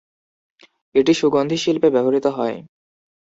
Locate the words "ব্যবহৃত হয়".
1.91-2.57